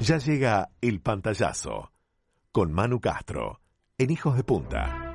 [0.00, 1.92] Ya llega el pantallazo
[2.52, 3.60] con Manu Castro
[3.98, 5.14] en Hijos de Punta.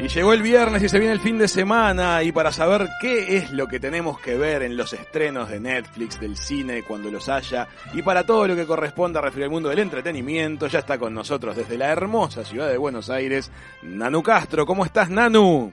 [0.00, 3.36] Y llegó el viernes y se viene el fin de semana y para saber qué
[3.36, 7.28] es lo que tenemos que ver en los estrenos de Netflix, del cine, cuando los
[7.28, 11.12] haya, y para todo lo que corresponda referir al mundo del entretenimiento, ya está con
[11.12, 14.64] nosotros desde la hermosa ciudad de Buenos Aires, Nanu Castro.
[14.64, 15.72] ¿Cómo estás, Nanu?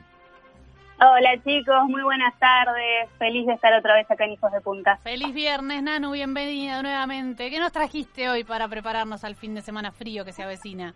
[1.02, 3.10] Hola chicos, muy buenas tardes.
[3.18, 4.98] Feliz de estar otra vez acá en Hijos de Punta.
[4.98, 7.50] Feliz viernes, Nanu, bienvenida nuevamente.
[7.50, 10.94] ¿Qué nos trajiste hoy para prepararnos al fin de semana frío que se avecina?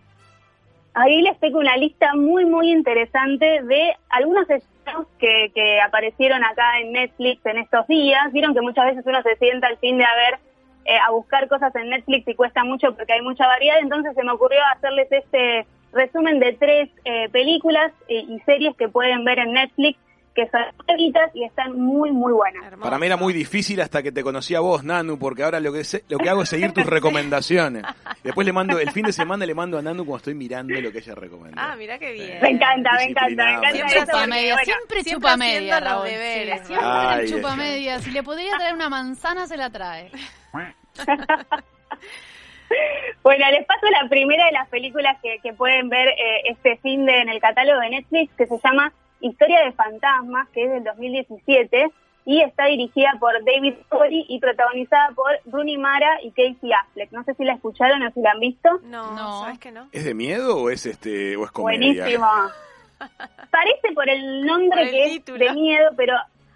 [0.93, 6.81] Ahí les tengo una lista muy, muy interesante de algunos estrenos que, que aparecieron acá
[6.81, 8.29] en Netflix en estos días.
[8.33, 10.39] Vieron que muchas veces uno se sienta al fin de haber
[10.83, 13.77] eh, a buscar cosas en Netflix y cuesta mucho porque hay mucha variedad.
[13.79, 18.89] Entonces se me ocurrió hacerles este resumen de tres eh, películas eh, y series que
[18.89, 19.99] pueden ver en Netflix
[20.35, 22.63] que son larguitas y están muy, muy buenas.
[22.81, 25.71] Para mí era muy difícil hasta que te conocí a vos, Nanu, porque ahora lo
[25.71, 27.83] que, se- lo que hago es seguir tus recomendaciones.
[28.23, 30.91] Después le mando, el fin de semana le mando a Nanu cuando estoy mirando lo
[30.91, 31.61] que ella recomendó.
[31.61, 32.39] Ah, mira qué bien.
[32.41, 35.79] Me encanta, me encanta, me encanta Siempre eso chupa media, bueno, siempre, siempre chupa media,
[35.79, 36.07] Raúl.
[36.07, 37.99] deberes, Sí, siempre Ay, chupa media.
[37.99, 40.09] Si le podría traer una manzana, se la trae.
[43.23, 47.05] Bueno, les paso la primera de las películas que, que pueden ver eh, este fin
[47.05, 50.83] de en el catálogo de Netflix, que se llama Historia de Fantasmas, que es del
[50.83, 51.87] 2017
[52.25, 57.11] y está dirigida por David Cody y protagonizada por Rooney Mara y Casey Affleck.
[57.11, 58.69] No sé si la escucharon o si la han visto.
[58.83, 59.41] No, No.
[59.43, 59.87] ¿sabes que no?
[59.91, 62.03] ¿Es de miedo o es este o es comedia?
[62.03, 62.27] Buenísimo.
[63.51, 65.45] Parece por el nombre Por el que título.
[65.45, 66.13] es de miedo, pero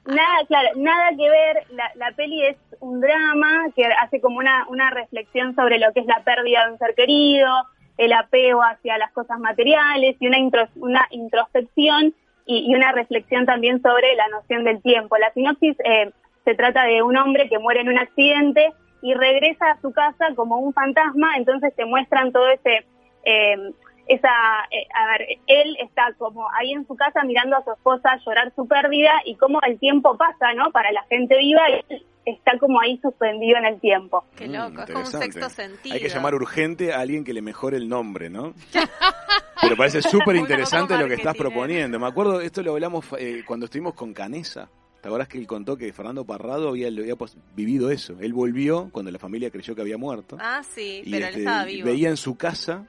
[0.08, 1.64] nada, claro, nada que ver.
[1.96, 6.06] La, peli es un drama que hace como una, una reflexión sobre lo que es
[6.06, 7.50] la pérdida de un ser querido,
[7.98, 12.14] el apego hacia las cosas materiales y una, intro- una introspección
[12.46, 15.18] y, y una reflexión también sobre la noción del tiempo.
[15.18, 16.12] La sinopsis eh,
[16.46, 20.34] se trata de un hombre que muere en un accidente y regresa a su casa
[20.36, 22.86] como un fantasma, entonces te muestran todo ese...
[23.26, 23.72] eh,
[24.08, 24.30] esa,
[24.72, 28.54] eh, a ver, él está como ahí en su casa mirando a su esposa llorar
[28.56, 30.72] su pérdida y cómo el tiempo pasa, ¿no?
[30.72, 34.26] Para la gente viva y él está como ahí suspendido en el tiempo.
[34.36, 35.26] Qué Mm, loco, es como un interesante.
[35.32, 35.96] sexto sentido.
[35.96, 38.54] Hay que llamar urgente a alguien que le mejore el nombre, ¿no?
[39.62, 41.38] Pero parece súper interesante lo que estás ¿eh?
[41.38, 42.00] proponiendo.
[42.00, 44.70] Me acuerdo, esto lo hablamos eh, cuando estuvimos con Canesa.
[45.02, 48.18] ¿Te acordás que él contó que Fernando Parrado había, lo había pos- vivido eso?
[48.20, 50.38] Él volvió cuando la familia creyó que había muerto.
[50.40, 51.88] Ah, sí, y pero este, él estaba y vivo.
[51.88, 52.86] veía en su casa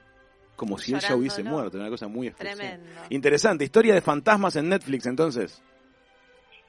[0.59, 1.77] como si él ya hubiese muerto.
[1.77, 2.57] Una cosa muy especial.
[2.57, 2.89] Tremendo.
[3.09, 3.63] Interesante.
[3.63, 5.63] Historia de fantasmas en Netflix, entonces.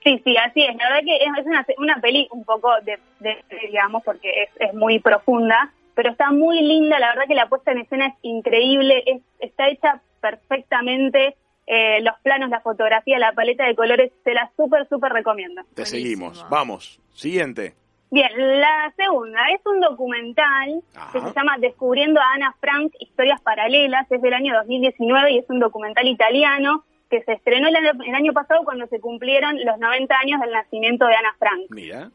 [0.02, 0.74] Sí, sí, así es.
[0.76, 4.72] La verdad que es, una, una peli un poco de, de- digamos, porque es, es
[4.72, 6.98] muy profunda, pero está muy linda.
[6.98, 11.36] La verdad que la puesta en escena es increíble, es, está hecha perfectamente.
[11.66, 15.62] eh, los planos, la fotografía, la paleta de colores, se la súper, súper recomiendo.
[15.74, 16.30] Te Buenísimo.
[16.32, 16.46] seguimos.
[16.48, 17.00] Vamos.
[17.12, 17.74] Siguiente.
[18.10, 20.82] Bien, la segunda es un documental
[21.12, 25.48] que se llama Descubriendo a Ana Frank, Historias Paralelas, es del año 2019 y es
[25.48, 29.78] un documental italiano que se estrenó el año, el año pasado cuando se cumplieron los
[29.78, 31.66] 90 años del nacimiento de Ana Frank.
[31.70, 32.10] Mira.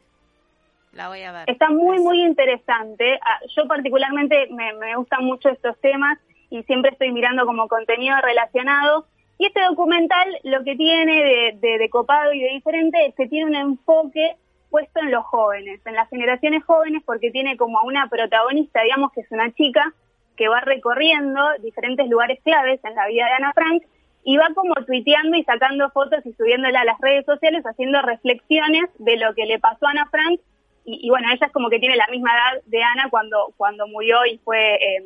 [0.92, 1.50] La voy a ver.
[1.50, 3.18] Está muy, muy interesante.
[3.22, 6.18] Ah, Yo particularmente me, me gustan mucho estos temas
[6.50, 9.06] y siempre estoy mirando como contenido relacionado.
[9.38, 13.28] Y este documental lo que tiene de, de, de copado y de diferente es que
[13.28, 14.36] tiene un enfoque
[14.70, 19.12] puesto en los jóvenes, en las generaciones jóvenes, porque tiene como a una protagonista, digamos
[19.12, 19.92] que es una chica
[20.36, 23.82] que va recorriendo diferentes lugares claves en la vida de Ana Frank
[24.24, 28.90] y va como tuiteando y sacando fotos y subiéndola a las redes sociales, haciendo reflexiones
[28.98, 30.40] de lo que le pasó a Ana Frank
[30.84, 33.86] y, y bueno, ella es como que tiene la misma edad de Ana cuando, cuando
[33.88, 35.04] murió y fue eh,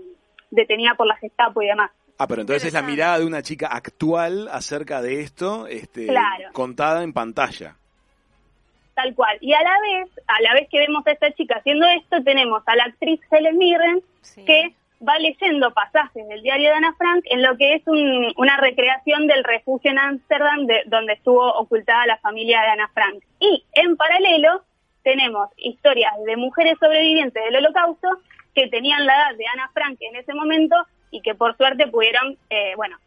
[0.50, 1.90] detenida por la Gestapo y demás.
[2.18, 6.50] Ah, pero entonces es la mirada de una chica actual acerca de esto, este, Claro.
[6.52, 7.76] contada en pantalla.
[9.02, 9.38] Tal cual.
[9.40, 12.62] Y a la vez, a la vez que vemos a esta chica haciendo esto, tenemos
[12.66, 14.44] a la actriz Helen Mirren Sí.
[14.44, 14.74] que
[15.06, 19.26] va leyendo pasajes del diario de Ana Frank en lo que es un- una recreación
[19.26, 23.22] del refugio en Ámsterdam de- donde estuvo ocultada la familia de Ana Frank.
[23.38, 24.62] Y en paralelo
[25.02, 28.08] tenemos historias de mujeres sobrevivientes del holocausto
[28.54, 30.76] que tenían la edad de Ana Frank en ese momento
[31.10, 32.98] y que por suerte pudieron, eh, bueno,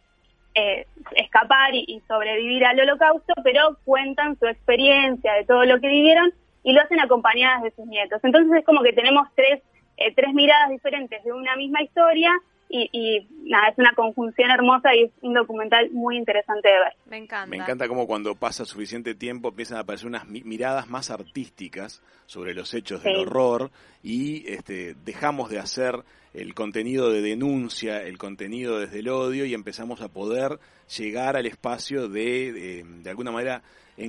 [0.55, 0.85] eh,
[1.15, 6.31] escapar y, sobrevivir al holocausto, pero cuentan su experiencia de todo lo que vivieron
[6.63, 8.19] y lo hacen acompañadas de sus nietos.
[8.23, 9.61] Entonces es como que tenemos tres,
[9.97, 12.31] eh, tres miradas diferentes de una misma historia
[12.75, 16.93] y, y nada, es una conjunción hermosa y es un documental muy interesante de ver.
[17.05, 17.45] Me encanta.
[17.47, 22.01] Me encanta cómo cuando pasa suficiente tiempo empiezan a aparecer unas mi- miradas más artísticas
[22.25, 23.69] sobre los hechos del horror
[24.01, 26.03] y este, dejamos de hacer
[26.33, 30.57] el contenido de denuncia, el contenido desde el odio y empezamos a poder
[30.97, 33.61] llegar al espacio de, de, de alguna manera,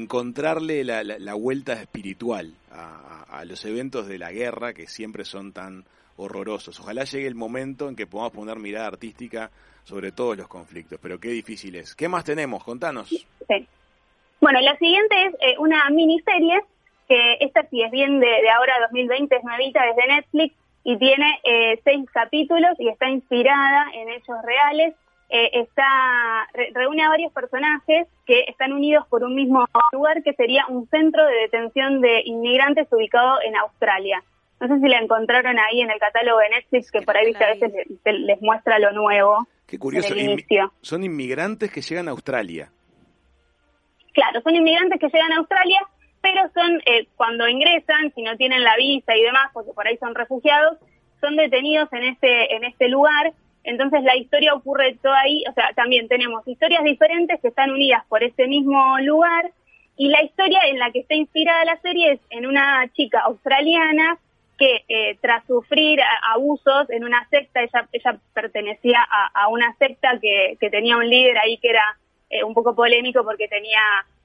[0.05, 4.87] encontrarle la, la- la vuelta espiritual a, a- a los eventos de la guerra que
[4.87, 5.85] siempre son tan
[6.17, 6.79] horrorosos.
[6.81, 9.51] Ojalá llegue el momento en que podamos poner mirada artística
[9.85, 11.95] sobre todos los conflictos, pero qué difícil es.
[11.95, 12.63] ¿Qué más tenemos?
[12.65, 13.09] Contanos.
[13.09, 13.27] Sí.
[14.41, 16.61] Bueno, la siguiente es eh, una miniserie
[17.09, 21.41] que esta sí es bien de, de ahora 2020, es nuevita desde Netflix y tiene
[21.45, 24.95] eh, seis capítulos y está inspirada en hechos reales.
[25.31, 30.35] Eh, está re- reúne a varios personajes que están unidos por un mismo lugar que
[30.35, 34.23] sería un centro de detención de inmigrantes ubicado en Australia.
[34.67, 37.45] No sé si la encontraron ahí en el catálogo de Netflix, que por ahí viste,
[37.45, 37.71] a veces
[38.05, 39.47] les, les muestra lo nuevo.
[39.67, 40.15] Qué curioso.
[40.15, 42.71] Inmi- son inmigrantes que llegan a Australia.
[44.15, 45.81] Claro, son inmigrantes que llegan a Australia,
[46.23, 49.99] pero son, eh, cuando ingresan, si no tienen la visa y demás, porque por ahí
[49.99, 50.79] son refugiados,
[51.21, 53.33] son detenidos en este, en este lugar.
[53.65, 58.05] Entonces la historia ocurre toda ahí, o sea, también tenemos historias diferentes que están unidas
[58.09, 59.51] por este mismo lugar.
[59.97, 64.19] Y la historia en la que está inspirada la serie es en una chica australiana
[64.59, 69.75] que eh, tras sufrir a- abusos en una secta, ella, ella pertenecía a, a una
[69.79, 71.85] secta que, que tenía un líder ahí que era
[72.31, 73.81] eh, un poco polémico porque tenía,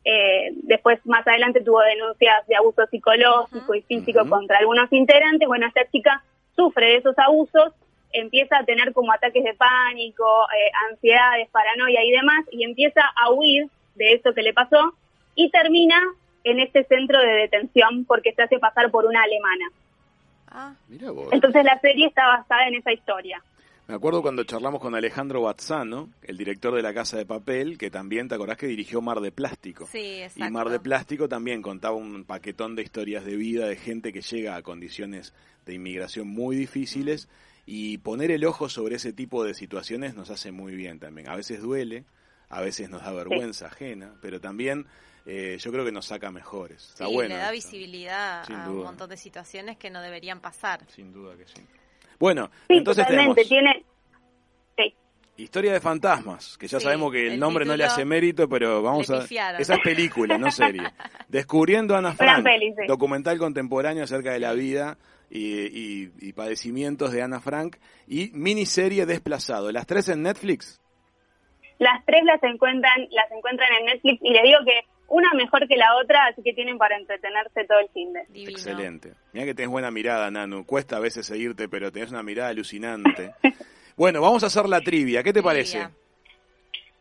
[0.06, 5.48] eh, después más adelante tuvo denuncias de abuso psicológico y físico contra algunos integrantes.
[5.48, 6.24] Bueno, esta chica
[6.56, 7.74] sufre de esos abusos,
[8.12, 10.26] empieza a tener como ataques de pánico,
[10.56, 14.94] eh, ansiedades, paranoia y demás, y empieza a huir de eso que le pasó
[15.36, 16.02] y termina
[16.44, 19.66] en este centro de detención porque se hace pasar por una alemana.
[20.52, 20.74] Ah,
[21.14, 21.30] vos.
[21.32, 23.42] Entonces la serie está basada en esa historia.
[23.88, 27.90] Me acuerdo cuando charlamos con Alejandro Bazzano, el director de La Casa de Papel, que
[27.90, 29.88] también, ¿te acordás que dirigió Mar de Plástico?
[29.88, 30.46] sí, exacto.
[30.46, 34.22] Y Mar de Plástico también contaba un paquetón de historias de vida de gente que
[34.22, 35.34] llega a condiciones
[35.66, 37.30] de inmigración muy difíciles
[37.66, 41.28] y poner el ojo sobre ese tipo de situaciones nos hace muy bien también.
[41.28, 42.06] A veces duele,
[42.50, 44.86] a veces nos da vergüenza ajena, pero también
[45.26, 46.90] eh, yo creo que nos saca mejores.
[46.90, 47.30] Está Sí, bueno.
[47.30, 47.54] le da esto.
[47.54, 48.78] visibilidad Sin a duda.
[48.80, 50.82] un montón de situaciones que no deberían pasar.
[50.90, 51.62] Sin duda que sí.
[52.20, 53.44] Bueno, Sí, entonces totalmente.
[53.44, 53.86] tenemos Tiene,
[54.78, 54.94] sí.
[55.44, 58.50] Historia de fantasmas, que ya Sí, sabemos que el, el nombre no le hace mérito,
[58.50, 59.24] pero vamos a...
[59.24, 60.82] Esa es película, no serie.
[61.30, 62.88] Descubriendo a Ana Frank, peli, sí.
[62.88, 64.98] documental contemporáneo acerca de la vida
[65.30, 65.44] y,
[66.06, 67.78] y- y padecimientos de Ana Frank,
[68.08, 69.72] y miniserie Desplazado.
[69.72, 70.82] ¿Las tres en Netflix?
[71.78, 75.76] Las tres las encuentran, las encuentran en Netflix y les digo que una mejor que
[75.76, 78.24] la otra, así que tienen para entretenerse todo el fin de.
[78.30, 78.52] Divino.
[78.52, 79.14] Excelente.
[79.34, 80.66] Mira que tenés buena mirada, Nanu.
[80.66, 83.34] Cuesta a veces seguirte, pero tenés una mirada alucinante.
[83.98, 85.24] bueno, vamos a hacer la trivia.
[85.24, 85.80] ¿Qué te parece?
[85.80, 85.92] Trivia.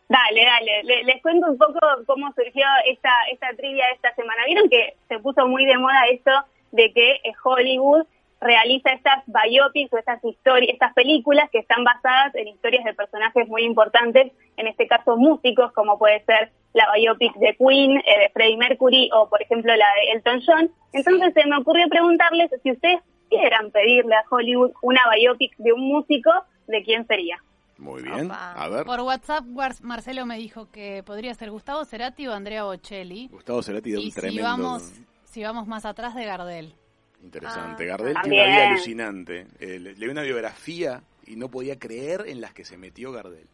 [0.09, 0.85] Dale, dale.
[0.85, 4.43] Le- les cuento un poco cómo surgió esta, esta trivia esta semana.
[4.47, 6.31] Vieron que se puso muy de moda esto
[6.73, 8.07] de que Hollywood
[8.41, 13.49] realiza estas biopics o estas historias, estas películas que están basadas en historias de personajes
[13.49, 18.31] muy importantes, en este caso músicos, como puede ser la biopic de Queen, eh, de
[18.33, 20.71] Freddie Mercury o por ejemplo la de Elton John.
[20.93, 25.89] Entonces se me ocurrió preguntarles si ustedes quieran pedirle a Hollywood una biopic de un
[25.89, 26.31] músico,
[26.67, 27.39] ¿de quién sería?
[27.79, 28.27] Muy bien.
[28.27, 28.53] Opa.
[28.53, 28.85] A ver.
[28.85, 29.45] Por WhatsApp,
[29.83, 33.29] Marcelo me dijo que podría ser Gustavo Cerati o Andrea Bocelli.
[33.29, 34.43] Gustavo Cerati da Y un si tremendo...
[34.43, 34.93] vamos,
[35.25, 36.75] si vamos más atrás de Gardel.
[37.23, 37.85] Interesante.
[37.85, 38.23] Ah, Gardel también.
[38.33, 39.47] tiene una vida alucinante.
[39.61, 43.47] Eh, le- leí una biografía y no podía creer en las que se metió Gardel.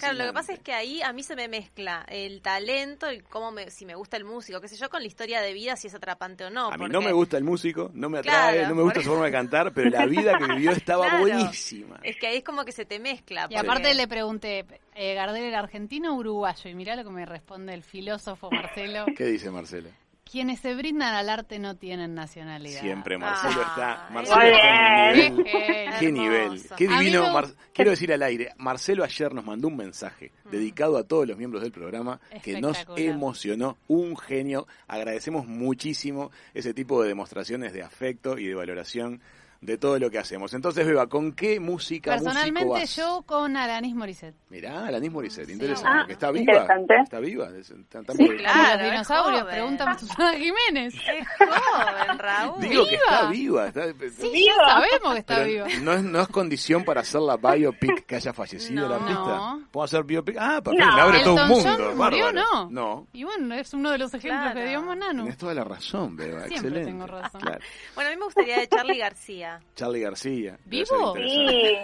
[0.00, 3.20] Claro, lo que pasa es que ahí a mí se me mezcla el talento y
[3.20, 5.76] cómo me, si me gusta el músico, qué sé yo, con la historia de vida,
[5.76, 6.66] si es atrapante o no.
[6.66, 8.96] A mí porque- no me gusta el músico, no me atrae, Claro, no me gusta
[8.96, 11.20] por su forma de cantar, pero la vida que vivió estaba Claro.
[11.20, 12.00] buenísima.
[12.02, 13.42] Es que ahí es como que se te mezcla.
[13.48, 16.68] Y porque- aparte le pregunté, eh, ¿Gardel era argentino o uruguayo?
[16.68, 19.06] Y mirá lo que me responde el filósofo Marcelo.
[19.16, 19.88] ¿Qué dice Marcelo?
[20.30, 22.80] Quienes se brindan al arte no tienen nacionalidad.
[22.80, 24.04] Siempre Marcelo Ah, está.
[24.10, 25.94] muy Marcelo está en un nivel.
[25.98, 27.22] Qué nivel, qué divino.
[27.26, 31.04] me Mar- gu- Quiero decir al aire, Marcelo ayer nos mandó un mensaje dedicado a
[31.04, 34.66] todos los miembros del programa que nos emocionó, un genio.
[34.86, 39.20] Agradecemos muchísimo ese tipo de demostraciones de afecto y de valoración
[39.60, 40.54] de todo lo que hacemos.
[40.54, 42.94] Entonces, Beba, ¿con qué música Personalmente vas?
[42.94, 44.36] yo con Alanis Morissette.
[44.50, 45.52] Mirá, Alanis Morissette, Sí.
[45.52, 45.90] interesante.
[45.90, 46.52] Ah, que está viva.
[46.52, 46.94] interesante.
[47.02, 47.48] Está viva.
[47.58, 48.84] es- está- está Sí, muy- claro.
[48.84, 50.94] Dinosaurios, pregúntame a Susana Jiménez.
[51.08, 52.60] Es joven, Raúl.
[52.60, 53.66] Digo que está viva.
[53.72, 53.86] viva.
[53.92, 54.54] está- Sí, Viva.
[54.68, 55.66] sabemos que está Pero viva.
[55.82, 58.86] no es, no es condición para hacer la biopic que haya fallecido No.
[58.86, 59.14] el artista.
[59.24, 59.62] No.
[59.72, 60.36] ¿Puedo hacer biopic?
[60.38, 61.02] Ah, perfecto, No.
[61.02, 61.94] abre todo un Elton mundo.
[62.04, 62.70] Murió, no.
[62.70, 64.60] No, Y bueno, es uno de los ejemplos Claro.
[64.60, 65.24] que dio Manano.
[65.24, 66.38] tenés toda la razón, Beba.
[66.46, 66.84] Siempre Excelente.
[66.92, 67.40] tengo razón.
[67.40, 67.60] Claro.
[67.96, 69.47] Bueno, a mí me gustaría de Charlie García.
[69.74, 70.58] Charlie García.
[70.64, 71.14] ¿Vivo?
[71.16, 71.76] Sí,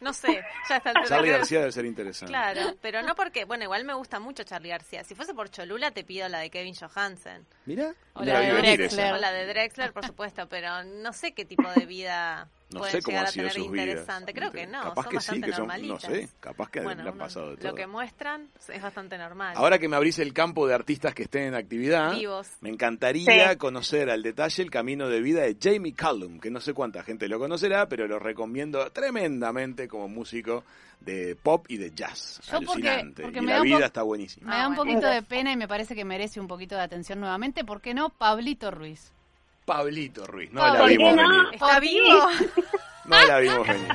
[0.00, 2.32] No sé, ya está el Charlie García debe ser interesante.
[2.32, 5.04] Claro, pero no porque, bueno, igual me gusta mucho Charlie García.
[5.04, 7.46] Si fuese por Cholula, te pido la de Kevin Johansen.
[7.66, 9.06] Mira, O no la la de Drexler.
[9.06, 9.14] esa.
[9.14, 13.02] O la de Drexler, por supuesto, pero no sé qué tipo de vida No sé
[13.02, 13.86] cómo llegar han a sido tener sus vidas.
[13.88, 14.34] interesante.
[14.34, 17.08] Creo que no, Capaz son que sí, que son, no sé, capaz que Bueno, le
[17.08, 17.68] han pasado de todo.
[17.70, 19.54] lo que muestran es bastante normal.
[19.56, 22.46] Ahora que me abrís el campo de artistas que estén en actividad, Vivos.
[22.60, 23.56] me encantaría Sí.
[23.56, 27.26] conocer al detalle el camino de vida de Jamie Cullum, que no sé cuánta gente
[27.28, 30.64] lo conocerá, pero lo recomiendo tremendamente como músico
[31.00, 32.40] de pop y de jazz.
[32.50, 33.22] Yo Alucinante.
[33.22, 34.50] porque y me la da un vida está buenísima.
[34.50, 36.82] Me da un Ah, poquito de pena y me parece que merece un poquito de
[36.82, 37.64] atención nuevamente.
[37.64, 38.10] ¿Por qué no?
[38.10, 39.10] Pablito Ruiz.
[39.70, 41.22] Pablito Ruiz, no ¿Por la vimos no?
[41.22, 41.42] venir.
[41.52, 42.28] ¿Está ¿Por vivo?
[43.04, 43.88] No la vimos venir.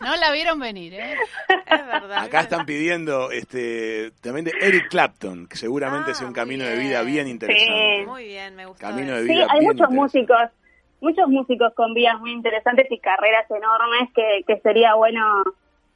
[0.00, 1.14] No la vieron venir, ¿eh?
[1.48, 2.24] es verdad.
[2.24, 6.76] Acá están pidiendo este también de Eric Clapton, que seguramente Ah, sea un camino de
[6.76, 7.98] vida bien interesante.
[8.00, 8.06] Sí.
[8.06, 8.80] Muy bien, me gustó.
[8.86, 9.26] Camino de eso.
[9.26, 10.42] Sí, vida hay bien muchos músicos,
[11.00, 15.42] muchos músicos con vidas muy interesantes y carreras enormes que, que sería bueno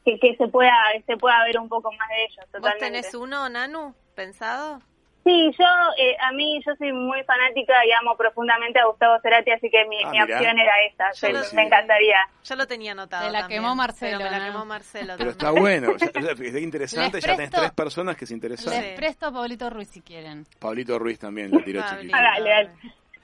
[0.05, 0.75] que, que se pueda
[1.07, 2.37] se pueda ver un poco más de ellos.
[2.53, 2.85] ¿Vos Totalmente.
[2.85, 4.81] tenés uno, Nanu, pensado?
[5.25, 5.65] Sí, yo
[5.97, 9.87] eh, a mí yo soy muy fanática y amo profundamente a Gustavo Cerati, así que
[9.87, 11.07] mi, Ah, mi opción era esa.
[11.13, 12.17] Yo Sí, lo me encantaría.
[12.45, 15.31] Yo lo tenía anotado Te la también, quemó Marcelo, Pero me la quemó Marcelo Pero
[15.31, 18.79] está bueno, es interesante, ya tenés tres personas que se interesan.
[18.83, 20.45] Les presto a Pablito Ruiz si quieren.
[20.59, 22.69] Pablito Ruiz también la tiró dale.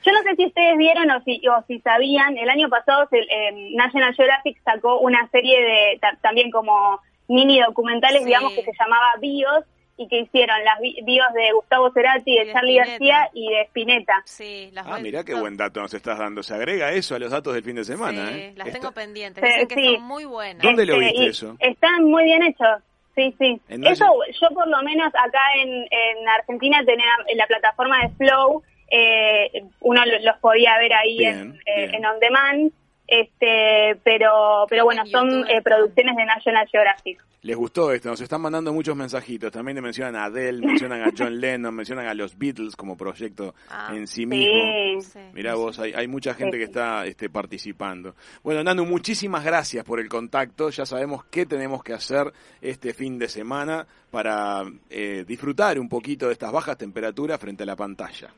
[0.02, 3.18] Yo no sé si ustedes vieron o si, o si sabían, el año pasado se-
[3.18, 8.24] eh, National Geographic sacó una serie de ta- también como mini documentales, Sí.
[8.24, 9.64] digamos, que se llamaba Bios
[10.02, 12.90] y que hicieron las bi- bios de Gustavo Cerati, de de Charlie Spinetta.
[13.14, 14.22] García y de Spinetta.
[14.24, 16.42] Sí, las Ah, mirá qué buen dato nos estás dando.
[16.42, 18.52] Se agrega eso a los datos del fin de semana, sí, ¿eh?
[18.56, 19.44] las tengo pendientes.
[19.44, 19.94] Sí, Dicen que sí.
[19.96, 20.62] son muy buenas.
[20.62, 21.56] ¿Dónde lo Este, viste eso?
[21.60, 22.82] Están muy bien hechos.
[23.14, 23.60] Sí, sí.
[23.68, 24.04] Eso,
[24.40, 29.64] yo por lo menos acá en, en Argentina tenía en la plataforma de Flow, eh,
[29.80, 31.94] uno lo- los podía ver ahí Bien, en, eh, bien.
[31.96, 32.72] en On Demand,
[33.10, 37.20] este, pero, pero bueno, son eh, producciones de National Geographic.
[37.42, 39.50] Les gustó esto, nos están mandando muchos mensajitos.
[39.50, 43.54] También le mencionan a Adele, mencionan a John Lennon, mencionan a los Beatles como proyecto
[43.68, 45.00] Ah, en sí mismo.
[45.00, 45.00] Sí.
[45.00, 45.18] Sí.
[45.32, 48.14] Mirá vos, hay, hay mucha gente Sí, que está este, participando.
[48.44, 50.70] Bueno, Nanu, muchísimas gracias por el contacto.
[50.70, 56.26] Ya sabemos qué tenemos que hacer este fin de semana para eh, disfrutar un poquito
[56.26, 58.32] de estas bajas temperaturas frente a la pantalla.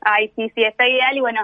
[0.00, 1.40] Ay, sí, sí, está ideal y bueno,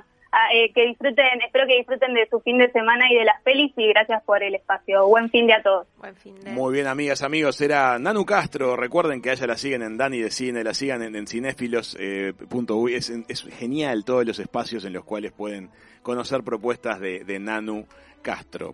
[0.53, 3.73] eh, que disfruten, espero que disfruten de su fin de semana y de las pelis
[3.77, 5.07] y gracias por el espacio.
[5.07, 5.87] Buen fin de a todos.
[5.99, 6.51] Buen fin de...
[6.51, 7.61] Muy bien, amigas, amigos.
[7.61, 8.77] Era Nanu Castro.
[8.77, 12.95] Recuerden que a ella la siguen en Dani de Cine, la sigan en, en cinéfilos.uy.
[12.95, 15.71] es, es genial todos los espacios en los cuales pueden
[16.03, 17.87] conocer propuestas de, de Nanu
[18.23, 18.73] Castro.